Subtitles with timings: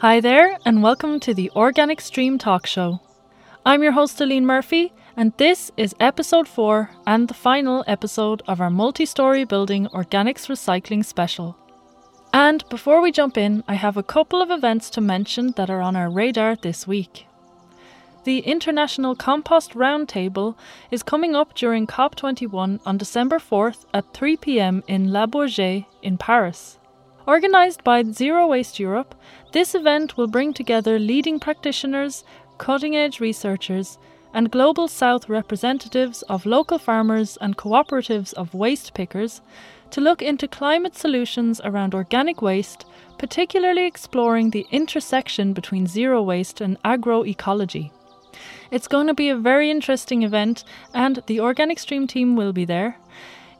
[0.00, 3.00] Hi there, and welcome to the Organic Stream Talk Show.
[3.66, 8.60] I'm your host, Aline Murphy, and this is episode 4 and the final episode of
[8.60, 11.56] our multi story building organics recycling special.
[12.32, 15.80] And before we jump in, I have a couple of events to mention that are
[15.80, 17.26] on our radar this week.
[18.22, 20.54] The International Compost Roundtable
[20.92, 26.18] is coming up during COP21 on December 4th at 3 pm in Le Bourget in
[26.18, 26.78] Paris.
[27.28, 29.14] Organised by Zero Waste Europe,
[29.52, 32.24] this event will bring together leading practitioners,
[32.58, 33.98] cutting edge researchers,
[34.34, 39.40] and Global South representatives of local farmers and cooperatives of waste pickers
[39.90, 42.84] to look into climate solutions around organic waste,
[43.18, 47.90] particularly exploring the intersection between zero waste and agroecology.
[48.70, 52.66] It's going to be a very interesting event, and the Organic Stream team will be
[52.66, 52.98] there.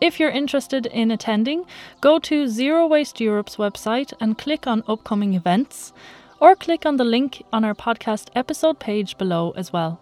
[0.00, 1.64] If you're interested in attending,
[2.00, 5.92] go to Zero Waste Europe's website and click on upcoming events,
[6.40, 10.00] or click on the link on our podcast episode page below as well.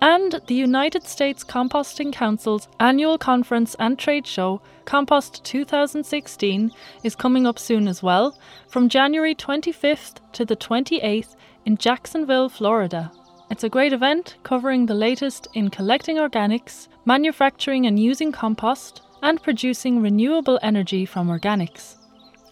[0.00, 6.70] And the United States Composting Council's annual conference and trade show, Compost 2016,
[7.02, 13.12] is coming up soon as well, from January 25th to the 28th in Jacksonville, Florida.
[13.50, 19.42] It's a great event covering the latest in collecting organics, manufacturing and using compost, and
[19.42, 21.96] producing renewable energy from organics.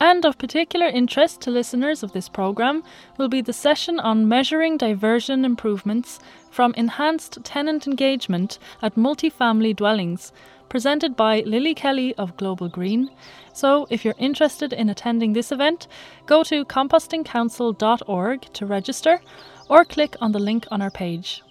[0.00, 2.82] And of particular interest to listeners of this programme
[3.16, 6.18] will be the session on measuring diversion improvements
[6.50, 10.32] from enhanced tenant engagement at multifamily dwellings,
[10.68, 13.08] presented by Lily Kelly of Global Green.
[13.52, 15.86] So, if you're interested in attending this event,
[16.26, 19.20] go to compostingcouncil.org to register
[19.68, 21.42] or click on the link on our page.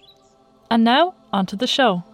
[0.70, 2.04] And now, on to the show.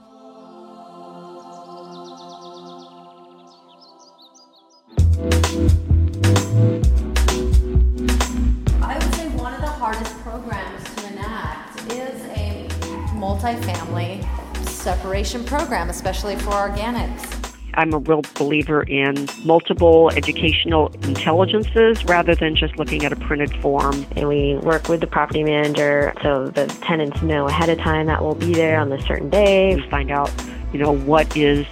[13.30, 14.24] Multifamily
[14.67, 17.36] separation program, especially for organics.
[17.74, 23.55] I'm a real believer in multiple educational intelligences rather than just looking at a printed
[23.63, 24.05] form.
[24.17, 28.23] And we work with the property manager so the tenants know ahead of time that
[28.23, 29.77] we'll be there on a certain day.
[29.77, 30.33] We find out,
[30.73, 31.64] you know, what is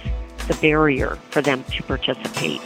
[0.47, 2.61] the barrier for them to participate.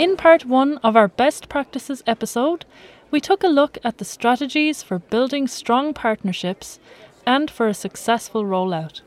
[0.00, 2.64] In part one of our Best Practices episode,
[3.10, 6.78] we took a look at the strategies for building strong partnerships
[7.26, 9.02] and for a successful rollout.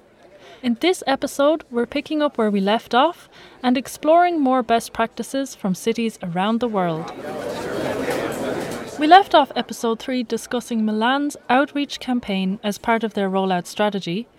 [0.61, 3.27] In this episode, we're picking up where we left off
[3.63, 7.11] and exploring more best practices from cities around the world.
[9.03, 14.29] We left off episode 3 discussing Milan's outreach campaign as part of their rollout strategy,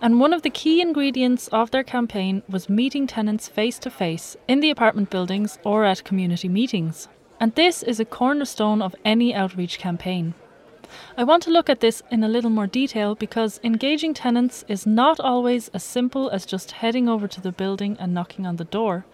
[0.00, 4.34] and one of the key ingredients of their campaign was meeting tenants face to face
[4.48, 7.06] in the apartment buildings or at community meetings.
[7.38, 10.32] And this is a cornerstone of any outreach campaign.
[11.18, 14.86] I want to look at this in a little more detail because engaging tenants is
[14.86, 18.64] not always as simple as just heading over to the building and knocking on the
[18.64, 19.04] door.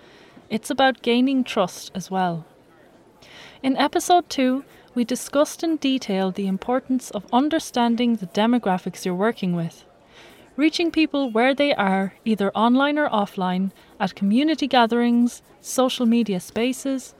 [0.49, 2.47] It's about gaining trust as well.
[3.63, 9.55] In episode 2, we discussed in detail the importance of understanding the demographics you're working
[9.55, 9.85] with.
[10.57, 17.15] Reaching people where they are, either online or offline, at community gatherings, social media spaces,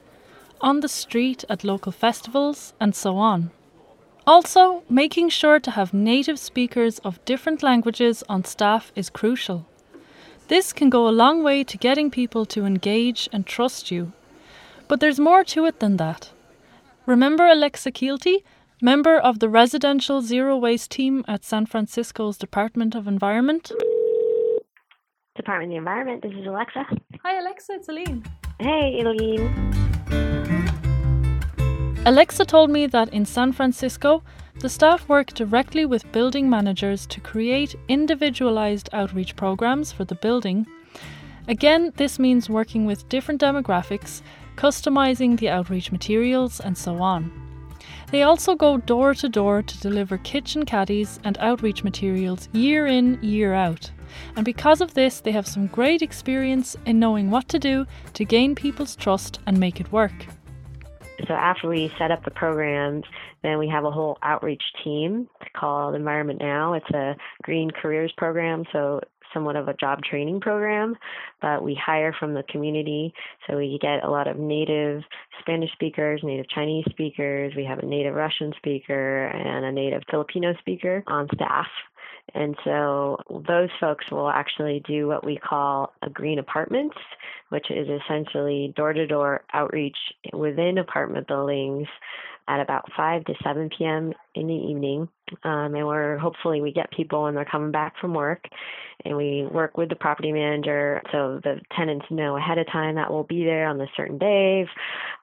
[0.61, 3.51] on the street at local festivals, and so on.
[4.27, 9.67] Also, making sure to have native speakers of different languages on staff is crucial.
[10.49, 14.13] This can go a long way to getting people to engage and trust you.
[14.89, 16.31] But there's more to it than that.
[17.11, 18.45] Remember Alexa Kielty,
[18.81, 23.73] member of the residential zero waste team at San Francisco's Department of Environment?
[25.35, 26.87] Department of the Environment, this is Alexa.
[27.25, 28.23] Hi, Alexa, it's Aline.
[28.61, 29.51] Hey, Aline.
[32.07, 34.23] Alexa told me that in San Francisco,
[34.61, 40.65] the staff work directly with building managers to create individualized outreach programs for the building.
[41.49, 44.23] Again, this means working with different demographics,
[44.61, 47.33] customizing the outreach materials, and so on.
[48.11, 53.19] They also go door to door to deliver kitchen caddies and outreach materials year in,
[53.23, 53.91] year out.
[54.37, 58.25] And because of this, they have some great experience in knowing what to do to
[58.27, 60.27] gain people's trust and make it work.
[61.27, 63.05] So after we set up the programs,
[63.43, 66.75] then we have a whole outreach team called Environment Now.
[66.75, 69.01] It's a green careers program, so
[69.33, 70.97] somewhat of a job training program,
[71.41, 73.13] but we hire from the community.
[73.47, 75.03] So we get a lot of native
[75.41, 77.55] Spanish speakers, native Chinese speakers.
[77.57, 81.67] We have a native Russian speaker and a native Filipino speaker on staff.
[82.35, 86.97] And so those folks will actually do what we call a green apartments,
[87.49, 89.97] which is essentially door to door outreach
[90.33, 91.89] within apartment buildings
[92.49, 94.13] at about 5 to 7 p.m.
[94.35, 95.09] in the evening.
[95.45, 98.45] Um, and we're hopefully we get people when they're coming back from work
[99.05, 103.11] and we work with the property manager so the tenants know ahead of time that
[103.11, 104.67] we'll be there on a certain day.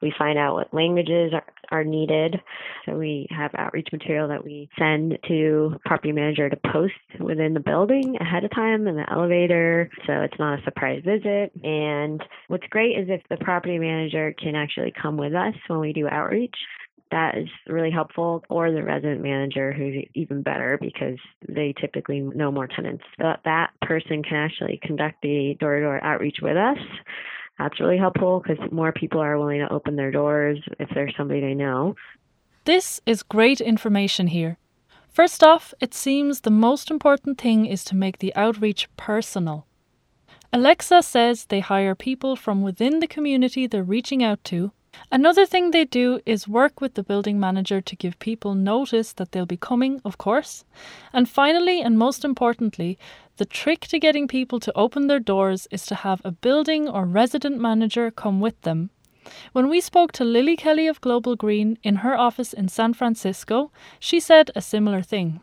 [0.02, 2.40] We find out what languages are, are needed.
[2.86, 7.60] So we have outreach material that we send to property manager to post within the
[7.60, 11.52] building ahead of time in the elevator so it's not a surprise visit.
[11.64, 15.94] And what's great is if the property manager can actually come with us when we
[15.94, 16.56] do outreach
[17.12, 21.18] that is really helpful, or the resident manager, who's even better because
[21.48, 23.04] they typically know more tenants.
[23.20, 26.78] That that person can actually conduct the door to door outreach with us.
[27.58, 31.42] That's really helpful because more people are willing to open their doors if there's somebody
[31.42, 31.96] they know.
[32.66, 34.58] This is great information here.
[35.10, 39.66] First off, it seems the most important thing is to make the outreach personal.
[40.54, 44.72] Alexa says they hire people from within the community they're reaching out to
[45.12, 49.32] Another thing they do is work with the building manager to give people notice that
[49.32, 50.66] they'll be coming, of course.
[51.14, 52.98] And finally, and most importantly,
[53.38, 57.06] the trick to getting people to open their doors is to have a building or
[57.06, 58.90] resident manager come with them.
[59.52, 63.72] When we spoke to Lily Kelly of Global Green in her office in San Francisco,
[64.00, 65.42] she said a similar thing.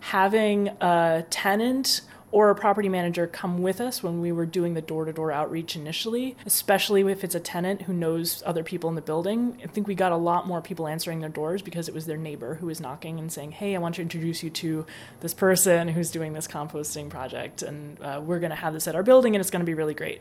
[0.00, 2.02] Having a tenant
[2.34, 5.30] or a property manager come with us when we were doing the door to door
[5.30, 9.56] outreach initially, especially if it's a tenant who knows other people in the building.
[9.62, 12.16] I think we got a lot more people answering their doors because it was their
[12.16, 14.84] neighbor who was knocking and saying, Hey, I want to introduce you to
[15.20, 18.96] this person who's doing this composting project, and uh, we're going to have this at
[18.96, 20.20] our building, and it's going to be really great.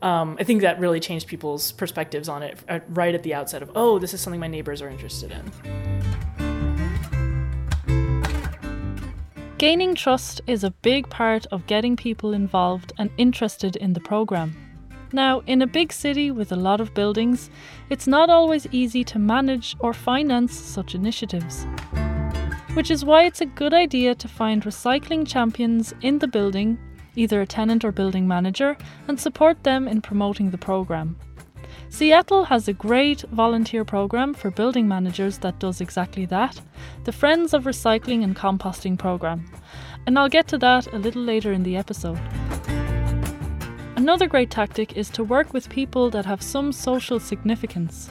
[0.00, 3.60] Um, I think that really changed people's perspectives on it uh, right at the outset
[3.60, 6.31] of, oh, this is something my neighbors are interested in.
[9.62, 14.56] Gaining trust is a big part of getting people involved and interested in the programme.
[15.12, 17.48] Now, in a big city with a lot of buildings,
[17.88, 21.64] it's not always easy to manage or finance such initiatives.
[22.74, 26.76] Which is why it's a good idea to find recycling champions in the building,
[27.14, 28.76] either a tenant or building manager,
[29.06, 31.16] and support them in promoting the programme.
[31.92, 36.58] Seattle has a great volunteer program for building managers that does exactly that
[37.04, 39.44] the Friends of Recycling and Composting program.
[40.06, 42.18] And I'll get to that a little later in the episode.
[43.94, 48.08] Another great tactic is to work with people that have some social significance,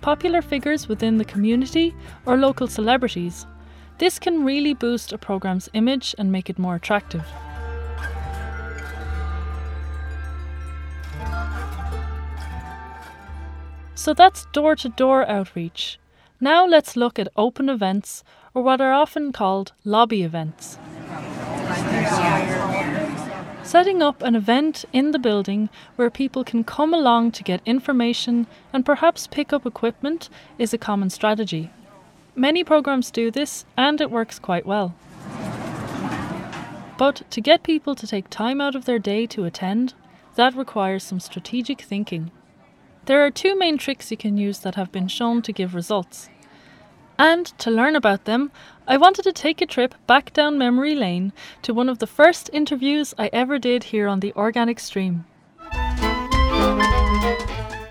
[0.00, 1.92] popular figures within the community
[2.26, 3.48] or local celebrities.
[3.98, 7.26] This can really boost a program's image and make it more attractive.
[13.94, 15.98] So that's door to door outreach.
[16.40, 20.78] Now let's look at open events, or what are often called lobby events.
[23.62, 28.46] Setting up an event in the building where people can come along to get information
[28.72, 31.70] and perhaps pick up equipment is a common strategy.
[32.36, 34.94] Many programs do this and it works quite well.
[36.98, 39.94] But to get people to take time out of their day to attend,
[40.34, 42.30] that requires some strategic thinking.
[43.06, 46.30] There are two main tricks you can use that have been shown to give results.
[47.18, 48.50] And to learn about them,
[48.88, 52.48] I wanted to take a trip back down memory lane to one of the first
[52.54, 55.26] interviews I ever did here on the Organic Stream.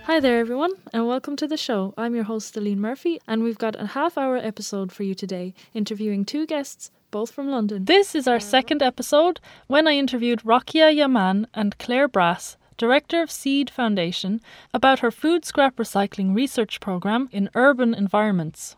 [0.05, 1.93] Hi there, everyone, and welcome to the show.
[1.95, 5.53] I'm your host, Aline Murphy, and we've got a half hour episode for you today,
[5.75, 7.85] interviewing two guests, both from London.
[7.85, 13.31] This is our second episode when I interviewed Rokia Yaman and Claire Brass, Director of
[13.31, 14.41] Seed Foundation,
[14.73, 18.75] about her food scrap recycling research program in urban environments.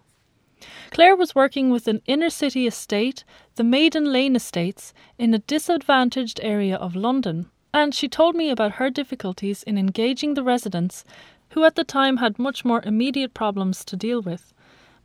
[0.91, 3.23] Claire was working with an inner city estate,
[3.55, 8.73] the Maiden Lane Estates, in a disadvantaged area of London, and she told me about
[8.73, 11.03] her difficulties in engaging the residents,
[11.53, 14.53] who at the time had much more immediate problems to deal with.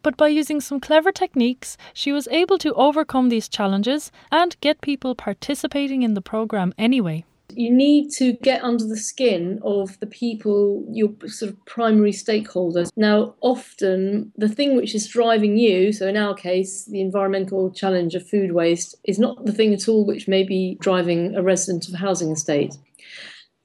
[0.02, 4.82] But by using some clever techniques, she was able to overcome these challenges and get
[4.82, 7.24] people participating in the program anyway.
[7.54, 12.90] You need to get under the skin of the people, your sort of primary stakeholders.
[12.96, 18.14] Now, often the thing which is driving you, so in our case, the environmental challenge
[18.14, 21.88] of food waste, is not the thing at all which may be driving a resident
[21.88, 22.76] of a housing estate.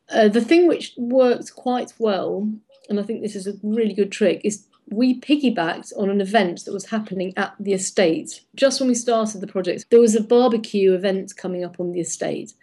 [0.09, 2.49] Uh, the thing which worked quite well,
[2.89, 6.65] and I think this is a really good trick, is we piggybacked on an event
[6.65, 8.41] that was happening at the estate.
[8.55, 11.99] Just when we started the project, there was a barbecue event coming up on the
[11.99, 12.53] estate.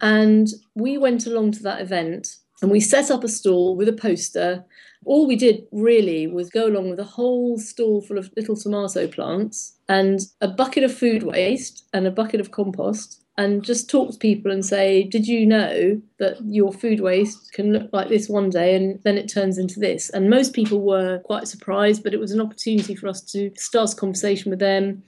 [0.00, 3.92] And we went along to that event And we set up a stall with a
[3.92, 4.64] poster.
[5.04, 9.06] All we did really was go along with a whole stall full of little tomato
[9.06, 14.12] plants and a bucket of food waste and a bucket of compost and just talk
[14.12, 18.28] to people and say, Did you know that your food waste can look like this
[18.28, 20.08] one day and then it turns into this?
[20.10, 23.92] And most people were quite surprised, but it was an opportunity for us to start
[23.92, 25.02] a conversation with them.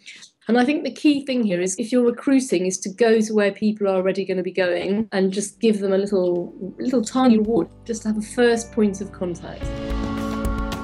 [0.48, 3.34] And I think the key thing here is if you're recruiting is to go to
[3.34, 7.02] where people are already going to be going and just give them a little little
[7.02, 9.64] tiny reward, just to have a first point of contact.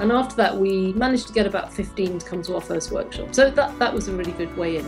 [0.00, 3.32] And after that we managed to get about 15 to come to our first workshop.
[3.32, 4.84] So that, that was a really good way in.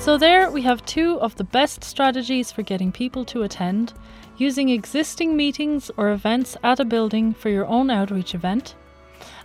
[0.00, 3.92] So, there we have two of the best strategies for getting people to attend
[4.38, 8.74] using existing meetings or events at a building for your own outreach event,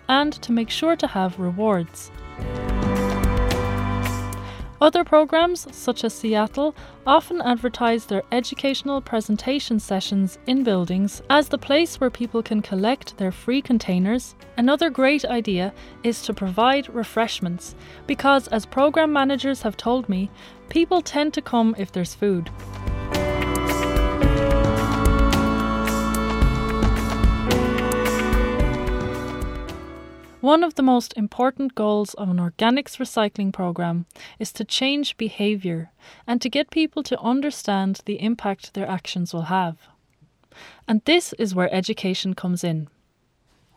[0.08, 2.12] and to make sure to have rewards.
[4.82, 6.76] Other programs, such as Seattle,
[7.08, 13.16] often advertise their educational presentation sessions in buildings as the place where people can collect
[13.16, 14.36] their free containers.
[14.58, 17.76] Another great idea is to provide refreshments,
[18.08, 20.30] because as program managers have told me,
[20.68, 22.50] people tend to come if there's food.
[30.44, 34.08] One of the most important goals of an organics recycling program
[34.40, 35.94] is to change behaviour
[36.28, 39.78] and to get people to understand the impact their actions will have.
[40.86, 42.90] And this is where education comes in.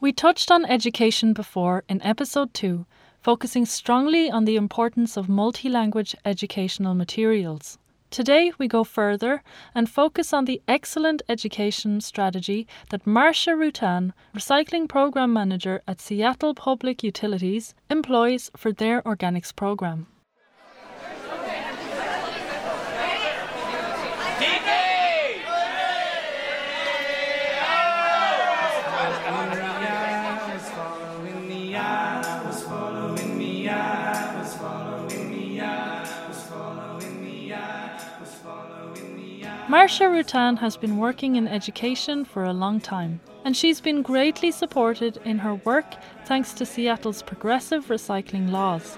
[0.01, 2.85] We touched on education before in episode 2,
[3.23, 7.79] focusing strongly on the importance of multi language educational materials.
[8.17, 9.43] Today, we go further
[9.75, 16.55] and focus on the excellent education strategy that Marcia Rutan, Recycling Program Manager at Seattle
[16.55, 20.07] Public Utilities, employs for their organics program.
[39.69, 44.53] Marcia Rutan has been working in education for a long time, and she's been greatly
[44.53, 48.97] supported in her work thanks to Seattle's progressive recycling laws.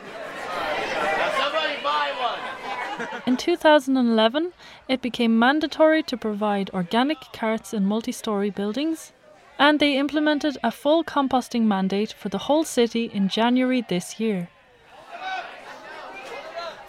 [3.26, 4.52] In 2011,
[4.88, 9.12] it became mandatory to provide organic carts in multi story buildings,
[9.58, 14.50] and they implemented a full composting mandate for the whole city in January this year.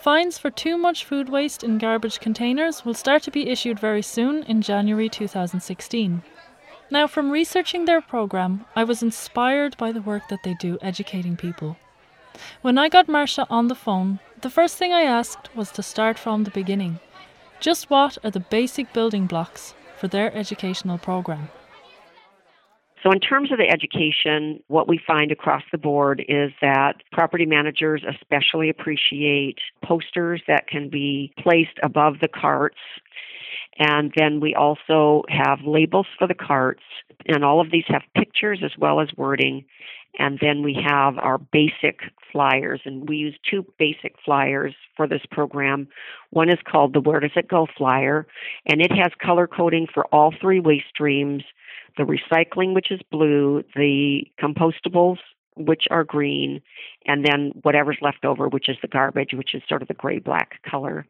[0.10, 4.02] Fines for too much food waste in garbage containers will start to be issued very
[4.02, 6.24] soon in January 2016.
[6.90, 11.38] Now, from researching their program, I was inspired by the work that they do educating
[11.38, 11.78] people.
[12.64, 16.18] When I got Marcia on the phone, the first thing I asked was to start
[16.18, 17.00] from the beginning.
[17.60, 21.50] Just what are the basic building blocks for their educational program?
[23.04, 27.46] So, in terms of the education, what we find across the board is that property
[27.46, 32.78] managers especially appreciate posters that can be placed above the carts.
[33.78, 36.84] And then we also have labels for the carts,
[37.26, 39.66] and all of these have pictures as well as wording.
[40.18, 42.00] And then we have our basic
[42.32, 45.88] flyers, and we use two basic flyers for this program.
[46.32, 48.28] One is called the Where Does It Go flyer,
[48.66, 51.44] and it has color coding for all three waste streams
[51.98, 55.18] the recycling, which is blue, the compostables,
[55.60, 56.62] which are green,
[57.06, 60.20] and then whatever's left over, which is the garbage, which is sort of the gray
[60.20, 61.06] black color.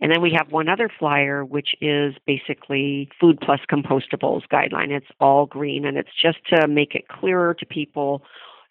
[0.00, 4.90] And then we have one other flyer, which is basically food plus compostables guideline.
[4.90, 8.22] It's all green, and it's just to make it clearer to people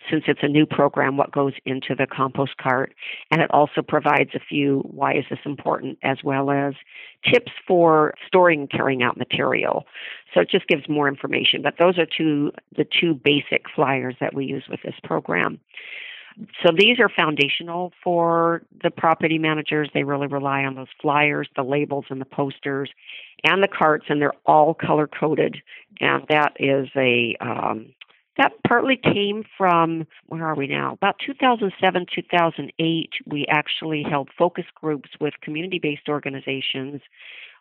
[0.10, 2.94] since it's a new program, what goes into the compost cart.
[3.30, 6.74] And it also provides a few why is this important, as well as
[7.24, 9.86] tips for storing carrying out material.
[10.34, 11.62] So it just gives more information.
[11.62, 15.60] But those are two the two basic flyers that we use with this program.
[16.64, 19.90] So these are foundational for the property managers.
[19.94, 22.90] They really rely on those flyers, the labels, and the posters,
[23.44, 25.58] and the carts, and they're all color coded.
[26.00, 27.94] And that is a um,
[28.38, 30.94] that partly came from where are we now?
[30.94, 37.02] About 2007, 2008, we actually held focus groups with community based organizations,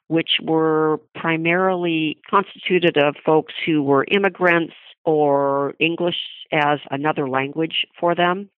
[0.07, 4.75] which were primarily constituted of folks who were immigrants
[5.05, 6.19] or English
[6.53, 8.49] as another language for them.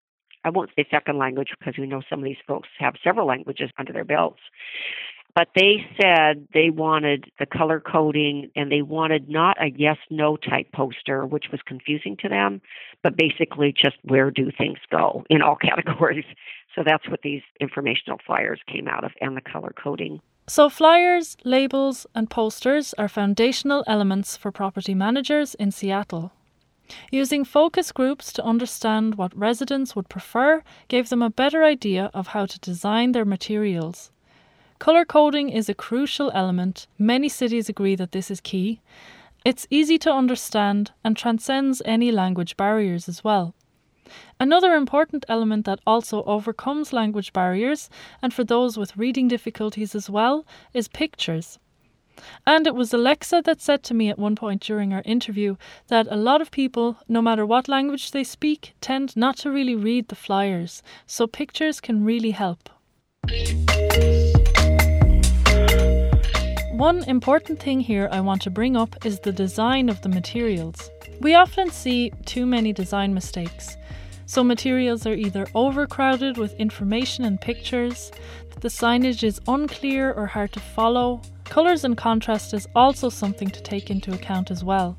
[0.44, 3.70] I won't say second language because we know some of these folks have several languages
[3.78, 4.40] under their belts.
[5.34, 10.36] But they said they wanted the color coding and they wanted not a yes no
[10.36, 12.60] type poster, which was confusing to them,
[13.02, 16.26] but basically just where do things go in all categories.
[16.74, 20.20] So that's what these informational flyers came out of and the color coding.
[20.48, 26.32] So, flyers, labels, and posters are foundational elements for property managers in Seattle.
[27.10, 32.28] Using focus groups to understand what residents would prefer gave them a better idea of
[32.28, 34.11] how to design their materials.
[34.82, 36.88] Colour coding is a crucial element.
[36.98, 38.80] Many cities agree that this is key.
[39.44, 43.54] It's easy to understand and transcends any language barriers as well.
[44.40, 50.10] Another important element that also overcomes language barriers, and for those with reading difficulties as
[50.10, 51.60] well, is pictures.
[52.44, 55.54] And it was Alexa that said to me at one point during our interview
[55.86, 59.76] that a lot of people, no matter what language they speak, tend not to really
[59.76, 62.68] read the flyers, so pictures can really help.
[66.82, 70.90] One important thing here I want to bring up is the design of the materials.
[71.20, 73.76] We often see too many design mistakes.
[74.26, 78.10] So, materials are either overcrowded with information and pictures,
[78.58, 81.22] the signage is unclear or hard to follow.
[81.44, 84.98] Colours and contrast is also something to take into account as well.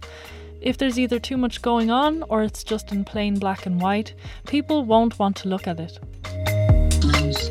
[0.61, 4.13] If there's either too much going on or it's just in plain black and white,
[4.47, 5.99] people won't want to look at it.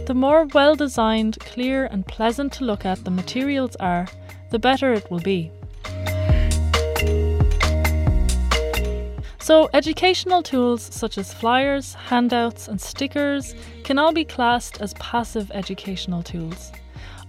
[0.06, 4.09] The more well designed, clear, and pleasant to look at the materials are,
[4.50, 5.50] the better it will be.
[9.38, 13.54] So, educational tools such as flyers, handouts, and stickers
[13.85, 16.73] can all be classed as passive educational tools.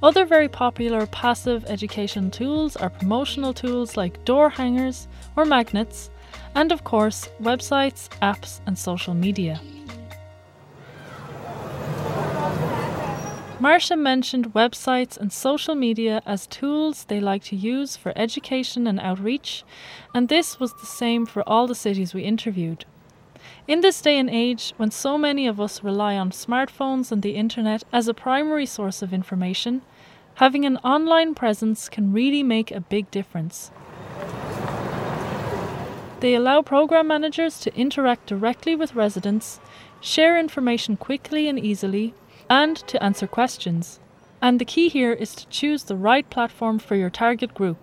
[0.01, 6.09] Other very popular passive education tools are promotional tools like door hangers or magnets,
[6.55, 9.61] and of course, websites, apps, and social media.
[13.63, 18.99] Marcia mentioned websites and social media as tools they like to use for education and
[18.99, 19.63] outreach,
[20.13, 22.83] and this was the same for all the cities we interviewed.
[23.65, 27.35] In this day and age, when so many of us rely on smartphones and the
[27.35, 29.81] internet as a primary source of information,
[30.35, 33.71] having an online presence can really make a big difference.
[36.19, 39.61] They allow program managers to interact directly with residents,
[40.01, 42.13] share information quickly and easily,
[42.53, 43.99] and to answer questions.
[44.39, 47.77] And the key here is to choose the right platform for your target group.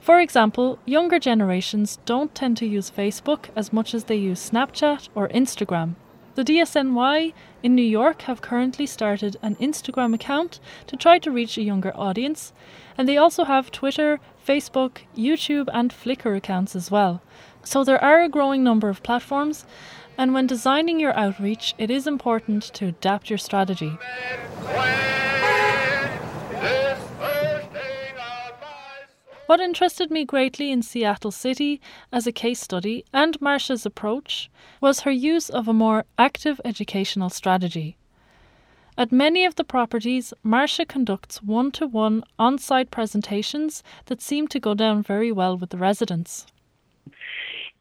[0.00, 5.08] For example, younger generations don't tend to use Facebook as much as they use Snapchat
[5.14, 5.94] or Instagram.
[6.34, 11.56] The DSNY in New York have currently started an Instagram account to try to reach
[11.56, 12.52] a younger audience,
[12.98, 17.22] and they also have Twitter, Facebook, YouTube, and Flickr accounts as well.
[17.62, 19.64] So there are a growing number of platforms,
[20.16, 23.98] and when designing your outreach, it is important to adapt your strategy.
[29.46, 34.50] What interested me greatly in Seattle City as a case study and Marcia's approach
[34.80, 37.96] was her use of a more active educational strategy.
[38.96, 44.48] At many of the properties, Marcia conducts one to one on site presentations that seem
[44.48, 46.46] to go down very well with the residents.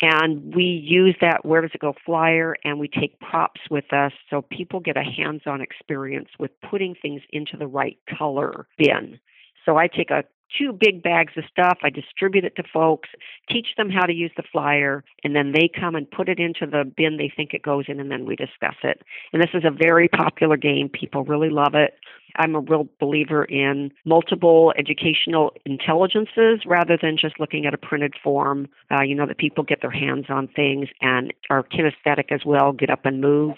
[0.01, 4.12] And we use that Where Does It Go flyer and we take props with us
[4.29, 9.19] so people get a hands on experience with putting things into the right color bin.
[9.65, 10.25] So I take a
[10.58, 11.79] two big bags of stuff.
[11.84, 13.10] I distribute it to folks,
[13.49, 16.65] teach them how to use the flyer, and then they come and put it into
[16.65, 19.01] the bin they think it goes in, and then we discuss it.
[19.32, 20.89] And this is a very popular game.
[20.89, 21.97] People really love it.
[22.36, 28.13] I'm a real believer in multiple educational intelligences rather than just looking at a printed
[28.24, 28.67] form.
[28.91, 32.72] Uh, you know, that people get their hands on things and are kinesthetic as well,
[32.72, 33.56] get up and move.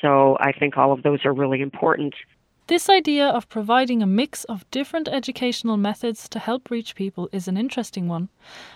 [0.00, 2.14] So I think all of those are really important.
[2.68, 7.48] This idea of providing a mix of different educational methods to help reach people is
[7.48, 8.28] an interesting one,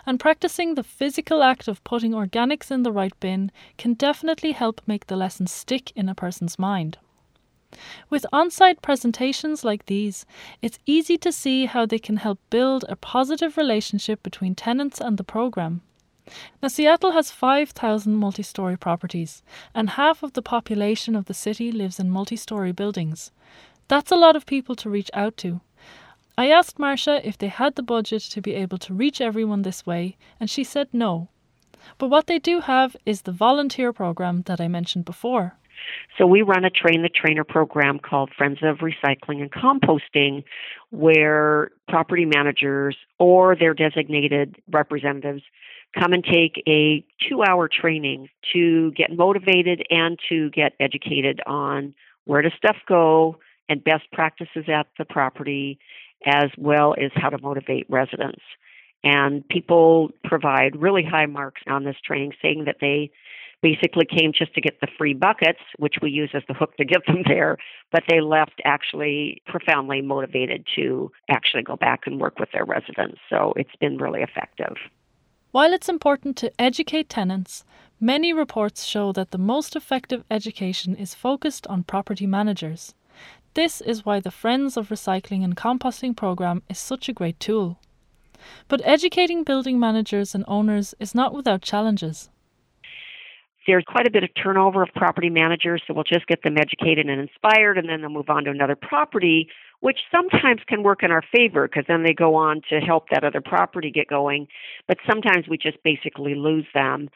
[0.07, 4.81] and practicing the physical act of putting organics in the right bin can definitely help
[4.87, 6.97] make the lesson stick in a person's mind.
[8.11, 10.27] With on site presentations like these,
[10.61, 15.17] it's easy to see how they can help build a positive relationship between tenants and
[15.17, 15.83] the program.
[16.63, 19.43] Now, Seattle has 5,000 multi story properties,
[19.75, 23.33] and half of the population of the city lives in multi story buildings.
[23.89, 25.61] That's a lot of people to reach out to.
[26.39, 29.85] I asked Marcia if they had the budget to be able to reach everyone this
[29.85, 31.29] way, and she said no.
[31.99, 35.59] But what they do have is the volunteer program that I mentioned before.
[36.19, 40.45] So we run a train the trainer program called Friends of Recycling and Composting,
[40.91, 45.43] where property managers or their designated representatives
[45.99, 51.95] come and take a two hour training to get motivated and to get educated on
[52.25, 53.37] where does stuff go
[53.69, 55.79] and best practices at the property,
[56.27, 58.43] as well as how to motivate residents.
[59.05, 63.11] And people provide really high marks on this training, saying that they
[63.63, 66.85] basically came just to get the free buckets, which we use as the hook to
[66.85, 67.57] get them there,
[67.91, 73.19] but they left actually profoundly motivated to actually go back and work with their residents.
[73.31, 74.77] So it's been really effective.
[75.53, 77.65] While it's important to educate tenants,
[78.01, 82.95] many reports show that the most effective education is focused on property managers.
[83.55, 87.79] This is why the Friends of Recycling and Composting program is such a great tool.
[88.67, 92.31] But educating building managers and owners is not without challenges.
[93.67, 97.07] There's quite a bit of turnover of property managers, so we'll just get them educated
[97.07, 99.49] and inspired, and then they'll move on to another property,
[99.81, 103.25] which sometimes can work in our favor because then they go on to help that
[103.25, 104.49] other property get going.
[104.89, 107.09] But sometimes we just basically lose them.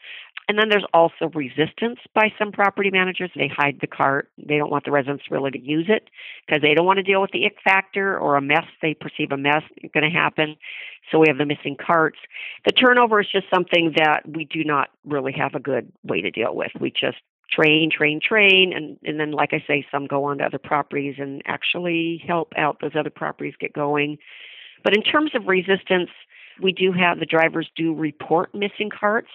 [0.47, 3.31] And then there's also resistance by some property managers.
[3.35, 4.29] They hide the cart.
[4.37, 6.09] They don't want the residents really to use it
[6.45, 8.65] because they don't want to deal with the ick factor or a mess.
[8.81, 10.55] They perceive a mess going to happen.
[11.11, 12.19] So we have the missing carts.
[12.65, 16.31] The turnover is just something that we do not really have a good way to
[16.31, 16.71] deal with.
[16.79, 17.17] We just
[17.51, 21.15] train, train, train, and, and then, like I say, some go on to other properties
[21.17, 24.17] and actually help out those other properties get going.
[24.83, 26.09] But in terms of resistance,
[26.61, 29.29] we do have the drivers do report missing carts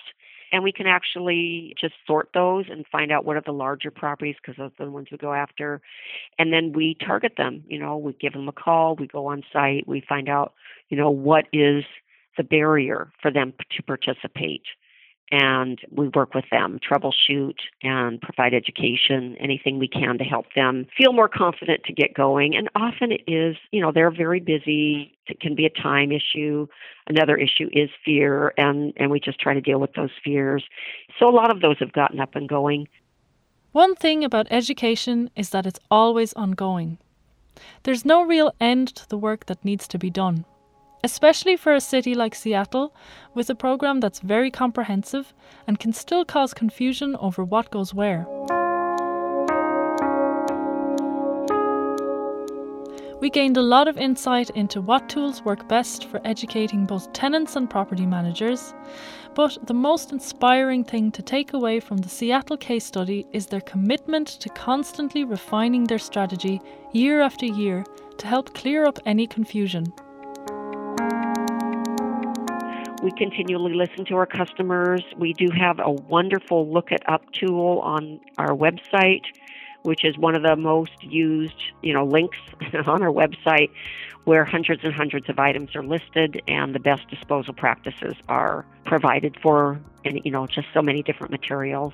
[0.53, 4.37] and we can actually just sort those and find out what are the larger properties
[4.41, 5.81] because those are the ones we go after.
[6.39, 9.43] And then we target them you know we give them a call we go on
[9.53, 10.55] site we find out
[10.89, 11.85] you know what is
[12.37, 14.63] the barrier for them to participate
[15.33, 20.87] and we work with them, troubleshoot and provide education, anything we can to help them
[20.97, 22.55] feel more confident to get going.
[22.55, 25.17] And often it is, you know, they're very busy.
[25.27, 26.67] It can be a time issue.
[27.07, 30.63] Another issue is fear, and, and we just try to deal with those fears.
[31.19, 32.87] So a lot of those have gotten up and going.
[33.73, 36.99] One thing about education is that it's always ongoing.
[37.85, 40.45] There's no real end to the work that needs to be done
[41.05, 42.95] especially for a city like Seattle,
[43.35, 45.35] with a program that's very comprehensive
[45.67, 48.27] and can still cause confusion over what goes where.
[53.21, 57.55] We gained a lot of insight into what tools work best for educating both tenants
[57.55, 58.75] and property managers,
[59.35, 63.61] but the most inspiring thing to take away from the Seattle case study is their
[63.61, 66.61] commitment to constantly refining their strategy
[66.93, 67.85] year after year
[68.19, 69.93] to help clear up any confusion.
[73.03, 75.03] We continually listen to our customers.
[75.19, 79.25] We do have a wonderful look it up tool on our website,
[79.83, 82.39] which is one of the most used, you know, links
[82.87, 83.71] on our website
[84.23, 89.37] where hundreds and hundreds of items are listed and the best disposal practices are provided
[89.43, 91.93] for and you know, just so many different materials.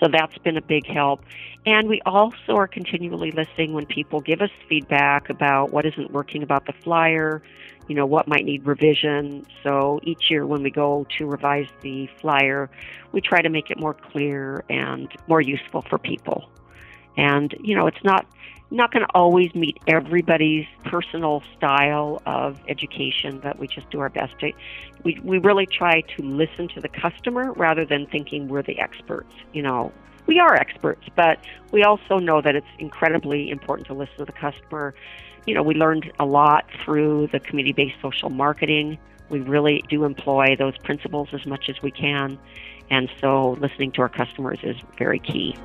[0.00, 1.22] So that's been a big help.
[1.64, 6.42] And we also are continually listening when people give us feedback about what isn't working
[6.42, 7.42] about the flyer,
[7.88, 9.46] you know, what might need revision.
[9.62, 12.70] So each year when we go to revise the flyer,
[13.12, 16.48] we try to make it more clear and more useful for people.
[17.16, 18.26] And, you know, it's not
[18.70, 24.08] not going to always meet everybody's personal style of education, but we just do our
[24.08, 24.52] best to.
[25.04, 29.32] We, we really try to listen to the customer rather than thinking we're the experts.
[29.52, 29.92] You know,
[30.26, 31.38] we are experts, but
[31.72, 34.94] we also know that it's incredibly important to listen to the customer.
[35.46, 38.98] You know, we learned a lot through the community based social marketing.
[39.28, 42.38] We really do employ those principles as much as we can.
[42.90, 45.56] And so listening to our customers is very key.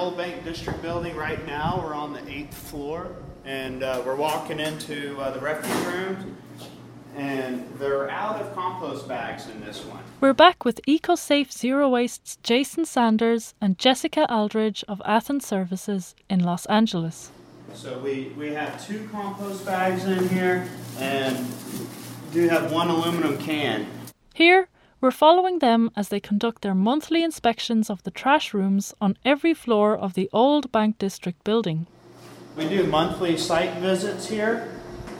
[0.00, 1.78] Old Bank District building right now.
[1.84, 6.24] We're on the eighth floor, and uh, we're walking into uh, the refuse rooms,
[7.16, 10.02] and they're out of compost bags in this one.
[10.18, 16.40] We're back with EcoSafe Zero Waste's Jason Sanders and Jessica Aldridge of Athens Services in
[16.40, 17.30] Los Angeles.
[17.74, 20.66] So we, we have two compost bags in here,
[20.98, 21.36] and
[22.32, 23.86] do have one aluminum can.
[24.32, 24.66] Here,
[25.00, 29.54] we're following them as they conduct their monthly inspections of the trash rooms on every
[29.54, 31.86] floor of the Old Bank District building.
[32.56, 34.68] We do monthly site visits here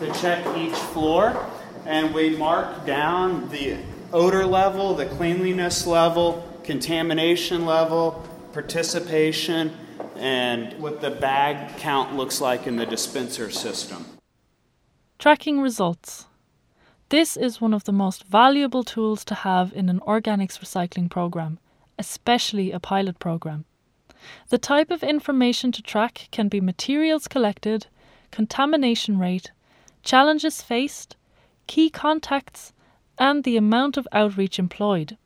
[0.01, 1.49] to check each floor,
[1.87, 3.79] and we mark down the
[4.13, 9.75] odor level, the cleanliness level, contamination level, participation,
[10.17, 14.05] and what the bag count looks like in the dispenser system.
[15.19, 16.27] Tracking results.
[17.11, 21.59] This is one of the most valuable tools to have in an organics recycling program,
[21.99, 23.65] especially a pilot program.
[24.51, 27.89] The type of information to track can be materials collected,
[28.31, 29.51] contamination rate,
[30.05, 31.17] challenges faced,
[31.67, 32.73] key contacts,
[33.19, 35.17] and the amount of outreach employed.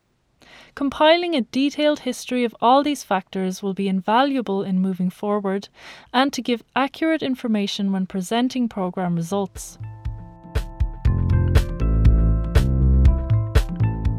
[0.74, 5.68] Compiling a detailed history of all these factors will be invaluable in moving forward
[6.14, 9.76] and to give accurate information when presenting programme results.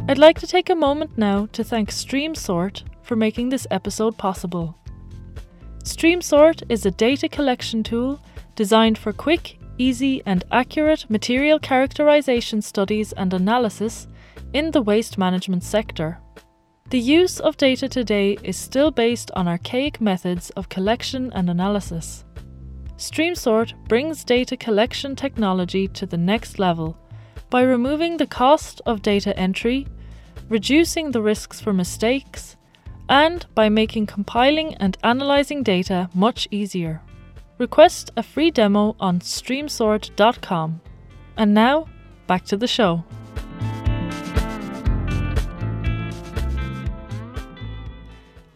[0.07, 4.77] I'd like to take a moment now to thank StreamSort for making this episode possible.
[5.83, 8.21] StreamSort is a data collection tool
[8.55, 14.07] designed for quick, easy, and accurate material characterization studies and analysis
[14.53, 16.19] in the waste management sector.
[16.91, 22.25] The use of data today is still based on archaic methods of collection and analysis.
[22.97, 26.95] StreamSort brings data collection technology to the next level
[27.49, 29.87] by removing the cost of data entry,
[30.49, 32.55] reducing the risks for mistakes,
[33.10, 37.01] and by making compiling and analysing data much easier.
[37.58, 40.81] Request a free demo on streamsort.com.
[41.38, 41.88] And now,
[42.27, 43.03] back to the show.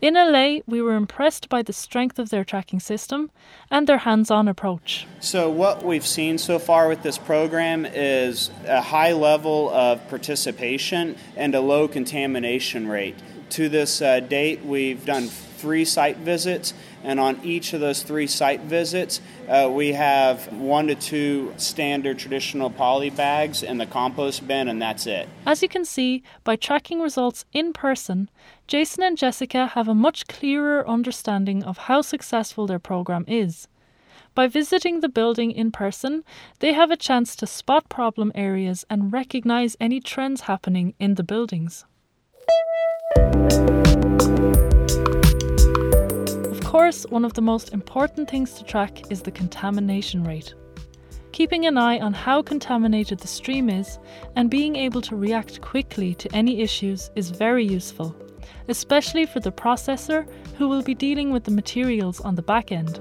[0.02, 3.32] In LA, we were impressed by the strength of their tracking system
[3.70, 5.06] and their hands on approach.
[5.20, 11.18] So, what we've seen so far with this program is a high level of participation
[11.36, 13.18] and a low contamination rate.
[13.52, 18.28] To this uh, date, we've done three site visits, and on each of those three
[18.28, 24.48] site visits, uh, we have one to two standard traditional poly bags in the compost
[24.48, 25.28] bin, and that's it.
[25.46, 28.30] As you can see, by tracking results in person,
[28.68, 33.68] Jason and Jessica have a much clearer understanding of how successful their program is.
[34.36, 36.24] By visiting the building in person,
[36.60, 41.24] they have a chance to spot problem areas and recognize any trends happening in the
[41.24, 41.86] buildings.
[46.70, 50.54] Of course, one of the most important things to track is the contamination rate.
[51.32, 53.98] Keeping an eye on how contaminated the stream is
[54.36, 58.16] and being able to react quickly to any issues is very useful,
[58.68, 60.28] especially for the processor
[60.60, 62.98] who will be dealing with the materials on the back end.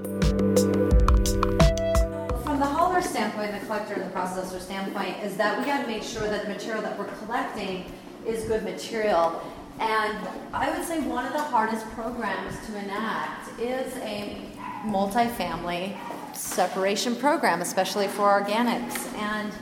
[2.43, 5.87] From the hauler standpoint, the collector and the processor standpoint, is that we got to
[5.87, 7.85] make sure that the material that we're collecting
[8.25, 9.39] is good material
[9.79, 14.35] and I would say one of the hardest programs to enact is a
[14.83, 15.97] multifamily
[16.35, 19.13] separation program, especially for organics.
[19.17, 19.53] And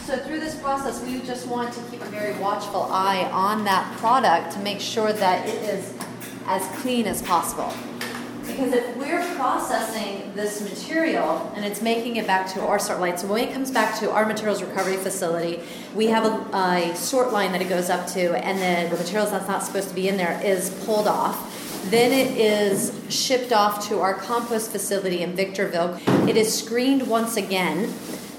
[0.00, 3.96] so through this process, we just want to keep a very watchful eye on that
[3.98, 5.94] product to make sure that it is
[6.46, 7.72] as clean as possible.
[8.56, 13.18] Because if we're processing this material and it's making it back to our sort line,
[13.18, 15.60] so when it comes back to our materials recovery facility,
[15.94, 19.30] we have a, a sort line that it goes up to, and then the materials
[19.30, 21.84] that's not supposed to be in there is pulled off.
[21.90, 26.00] Then it is shipped off to our compost facility in Victorville.
[26.26, 27.92] It is screened once again.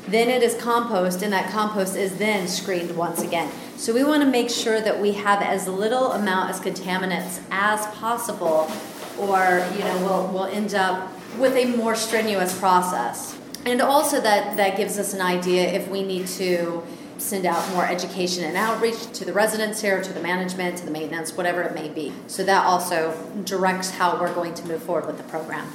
[0.08, 3.52] Then it is compost, and that compost is then screened once again.
[3.76, 7.86] So we want to make sure that we have as little amount as contaminants as
[7.98, 8.72] possible
[9.20, 13.38] or you know we'll, we'll end up with a more strenuous process.
[13.66, 16.84] And also that that gives us an idea if we need to
[17.18, 20.92] send out more education and outreach to the residents here to the management to the
[20.92, 22.14] maintenance whatever it may be.
[22.28, 25.66] So that also directs how we're going to move forward with the program.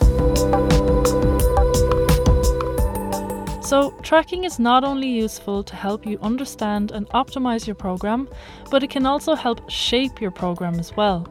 [3.73, 8.29] So, tracking is not only useful to help you understand and optimize your program,
[8.71, 11.27] but it can also help shape your program as well.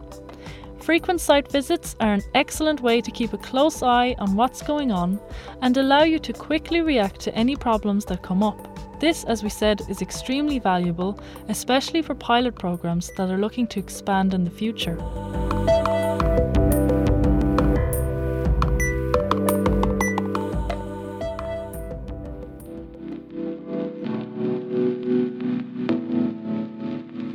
[0.81, 4.91] Frequent site visits are an excellent way to keep a close eye on what's going
[4.91, 5.19] on
[5.61, 8.67] and allow you to quickly react to any problems that come up.
[8.99, 13.79] This, as we said, is extremely valuable, especially for pilot programs that are looking to
[13.79, 14.97] expand in the future.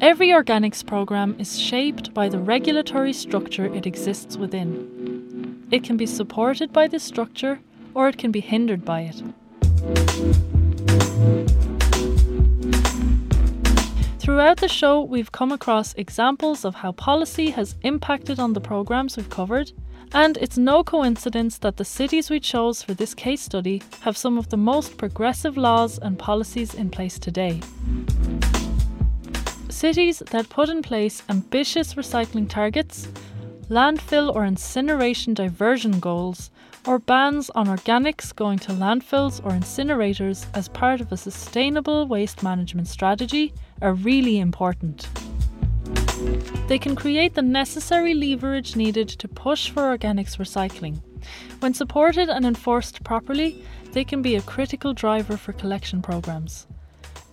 [0.07, 5.67] Every organics program is shaped by the regulatory structure it exists within.
[5.73, 7.59] It can be supported by this structure
[7.93, 9.21] or it can be hindered by it.
[14.21, 19.17] Throughout the show, we've come across examples of how policy has impacted on the programs
[19.17, 19.73] we've covered,
[20.13, 24.39] and it's no coincidence that the cities we chose for this case study have some
[24.39, 27.61] of the most progressive laws and policies in place today.
[29.77, 33.09] Cities that put in place ambitious recycling targets,
[33.69, 36.51] landfill or incineration diversion goals,
[36.87, 42.43] or bans on organics going to landfills or incinerators as part of a sustainable waste
[42.43, 45.11] management strategy are really important.
[46.69, 51.03] They can create the necessary leverage needed to push for organics recycling.
[51.61, 53.63] When supported and enforced properly,
[53.93, 56.67] they can be a critical driver for collection programs.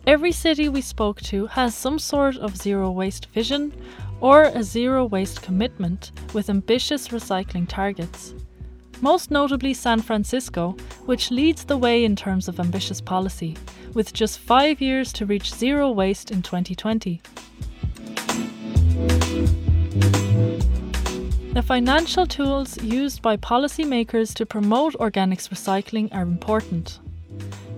[0.05, 3.73] Every city we spoke to has some sort of zero waste vision
[4.19, 8.33] or a zero waste commitment with ambitious recycling targets.
[8.99, 13.55] Most notably San Francisco, which leads the way in terms of ambitious policy,
[13.93, 17.21] with just five years to reach zero waste in 2020.
[21.53, 26.99] The financial tools used by policymakers to promote organics recycling are important.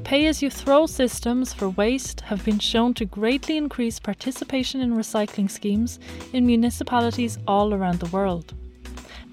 [0.05, 4.93] Pay as you throw systems for waste have been shown to greatly increase participation in
[4.93, 5.97] recycling schemes
[6.31, 8.53] in municipalities all around the world.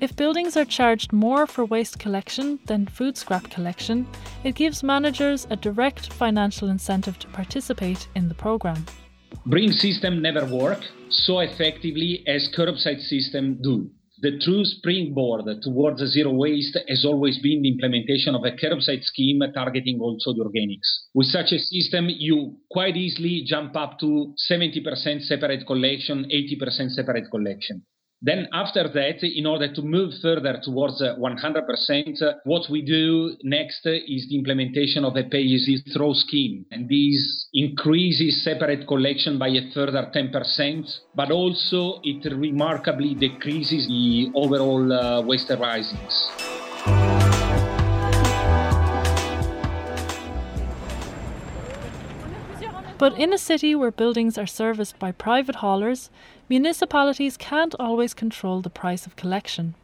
[0.00, 4.06] If buildings are charged more for waste collection than food scrap collection,
[4.44, 8.86] it gives managers a direct financial incentive to participate in the programme.
[9.44, 10.80] Bring system never work
[11.10, 13.90] so effectively as curbside system do.
[14.22, 19.42] The true springboard towards zero waste has always been the implementation of a curbside scheme
[19.52, 21.08] targeting also the organics.
[21.12, 27.32] With such a system, you quite easily jump up to 70% separate collection, 80% separate
[27.32, 27.82] collection.
[28.24, 33.84] Then after that, in order to move further towards 100%, uh, what we do next
[33.84, 36.64] is the implementation of a pay-as-you-throw scheme.
[36.70, 44.30] And this increases separate collection by a further 10%, but also it remarkably decreases the
[44.36, 46.51] overall uh, waste arisings.
[53.02, 56.08] But in a city where buildings are serviced by private haulers,
[56.48, 59.74] municipalities can't always control the price of collection.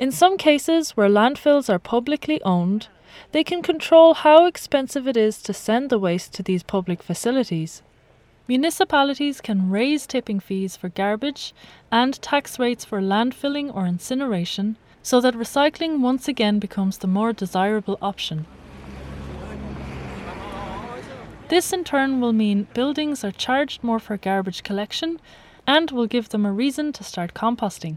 [0.00, 2.88] In some cases where landfills are publicly owned,
[3.30, 7.82] they can control how expensive it is to send the waste to these public facilities.
[8.48, 11.54] Municipalities can raise tipping fees for garbage
[11.92, 17.32] and tax rates for landfilling or incineration so that recycling once again becomes the more
[17.32, 18.44] desirable option.
[21.50, 25.20] This in turn will mean buildings are charged more for garbage collection
[25.66, 27.96] and will give them a reason to start composting.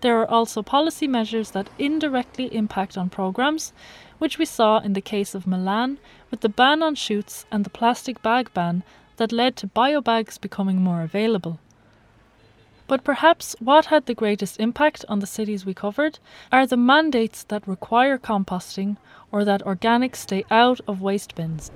[0.00, 3.72] There are also policy measures that indirectly impact on programs,
[4.18, 5.98] which we saw in the case of Milan
[6.30, 8.84] with the ban on chutes and the plastic bag ban
[9.16, 11.58] that led to biobags becoming more available.
[12.86, 16.20] But perhaps what had the greatest impact on the cities we covered
[16.52, 18.98] are the mandates that require composting
[19.32, 21.72] or that organics stay out of waste bins.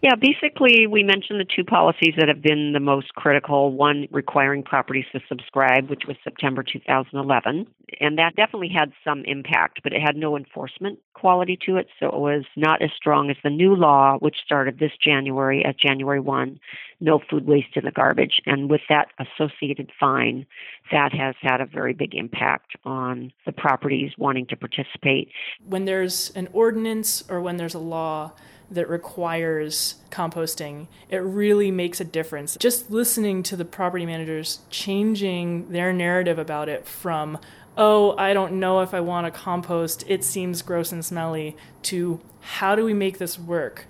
[0.00, 4.62] Yeah, basically, we mentioned the two policies that have been the most critical one requiring
[4.62, 7.66] properties to subscribe, which was September 2011.
[8.00, 11.88] And that definitely had some impact, but it had no enforcement quality to it.
[11.98, 15.78] So it was not as strong as the new law, which started this January at
[15.78, 16.60] January 1
[17.00, 18.40] no food waste in the garbage.
[18.46, 20.46] And with that associated fine,
[20.90, 25.30] that has had a very big impact on the properties wanting to participate.
[25.64, 28.32] When there's an ordinance or when there's a law,
[28.70, 32.56] that requires composting, it really makes a difference.
[32.58, 37.38] Just listening to the property managers changing their narrative about it from,
[37.76, 42.20] oh, I don't know if I want to compost, it seems gross and smelly, to
[42.40, 43.86] how do we make this work?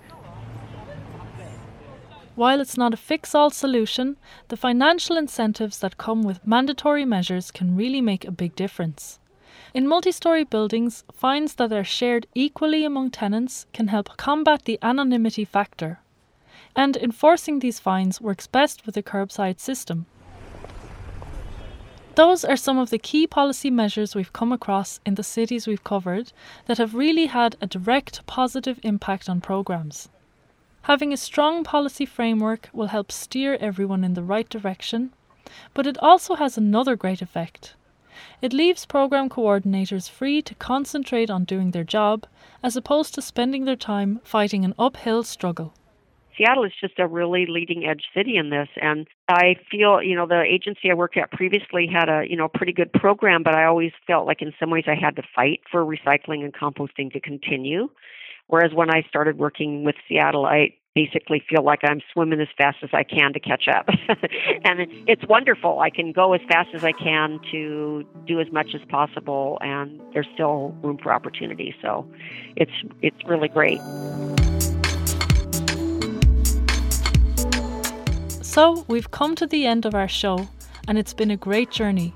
[2.35, 4.15] While it's not a fix all solution,
[4.47, 9.19] the financial incentives that come with mandatory measures can really make a big difference.
[9.71, 14.79] In multi story buildings, fines that are shared equally among tenants can help combat the
[14.81, 15.99] anonymity factor.
[16.75, 20.07] And enforcing these fines works best with a curbside system.
[22.15, 25.83] Those are some of the key policy measures we've come across in the cities we've
[25.83, 26.33] covered
[26.65, 30.09] that have really had a direct positive impact on programs.
[30.83, 35.13] Having a strong policy framework will help steer everyone in the right direction,
[35.75, 37.75] but it also has another great effect.
[38.41, 42.25] It leaves program coordinators free to concentrate on doing their job
[42.63, 45.73] as opposed to spending their time fighting an uphill struggle.
[46.37, 50.25] Seattle is just a really leading edge city in this and I feel, you know,
[50.25, 53.65] the agency I worked at previously had a, you know, pretty good program, but I
[53.65, 57.19] always felt like in some ways I had to fight for recycling and composting to
[57.19, 57.89] continue.
[58.47, 62.77] Whereas when I started working with Seattle, I basically feel like I'm swimming as fast
[62.81, 63.87] as I can to catch up.
[64.65, 65.79] and it's wonderful.
[65.79, 70.01] I can go as fast as I can to do as much as possible and
[70.13, 71.75] there's still room for opportunity.
[71.81, 72.09] So
[72.55, 72.71] it's
[73.01, 73.79] it's really great.
[78.41, 80.49] So, we've come to the end of our show
[80.87, 82.15] and it's been a great journey.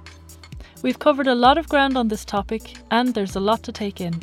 [0.82, 4.01] We've covered a lot of ground on this topic and there's a lot to take
[4.01, 4.15] in.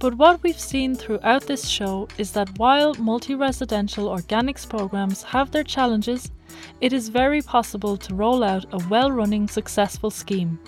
[0.00, 5.50] But what we've seen throughout this show is that while multi residential organics programs have
[5.50, 6.30] their challenges,
[6.80, 10.60] it is very possible to roll out a well running, successful scheme.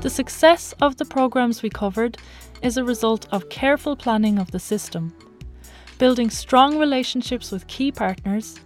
[0.00, 2.18] The success of the programs we covered
[2.62, 5.14] is a result of careful planning of the system,
[5.98, 8.58] building strong relationships with key partners,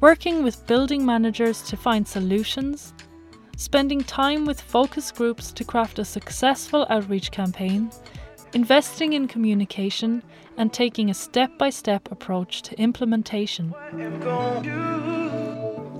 [0.00, 2.92] working with building managers to find solutions,
[3.58, 7.90] spending time with focus groups to craft a successful outreach campaign,
[8.52, 10.22] investing in communication,
[10.56, 13.74] and taking a step by step approach to implementation.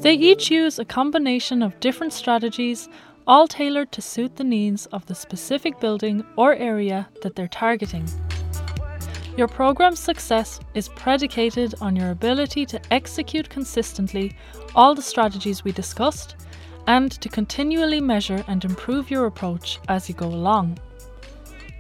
[0.03, 2.89] They each use a combination of different strategies,
[3.27, 8.09] all tailored to suit the needs of the specific building or area that they're targeting.
[9.37, 14.37] Your program's success is predicated on your ability to execute consistently
[14.77, 16.37] all the strategies we discussed
[16.89, 20.79] and to continually measure and improve your approach as you go along.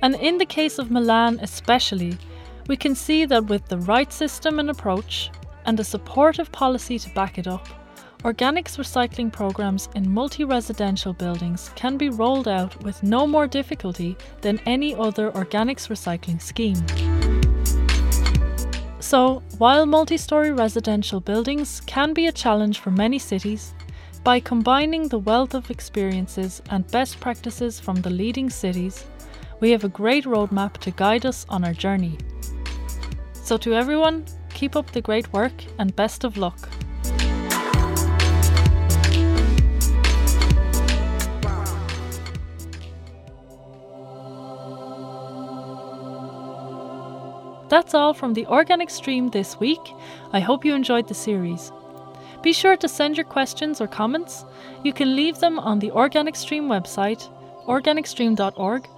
[0.02, 2.16] And in the case of Milan, especially,
[2.68, 5.30] we can see that with the right system and approach,
[5.64, 7.66] and a supportive policy to back it up,
[8.22, 14.14] organics recycling programs in multi residential buildings can be rolled out with no more difficulty
[14.42, 16.84] than any other organics recycling scheme.
[19.00, 23.72] So, while multi story residential buildings can be a challenge for many cities,
[24.28, 29.06] by combining the wealth of experiences and best practices from the leading cities,
[29.60, 32.18] we have a great roadmap to guide us on our journey.
[33.32, 36.68] So, to everyone, keep up the great work and best of luck.
[47.70, 49.94] That's all from the Organic Stream this week.
[50.34, 51.72] I hope you enjoyed the series.
[52.48, 54.46] Be sure to send your questions or comments.
[54.82, 57.28] You can leave them on the Organic Stream website,
[57.66, 58.88] organicstream.org,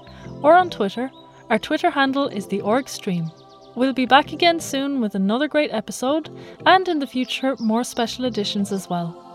[0.40, 1.10] or on Twitter.
[1.50, 3.28] Our Twitter handle is the OrgStream.
[3.74, 6.30] We'll be back again soon with another great episode,
[6.64, 9.29] and in the future, more special editions as well.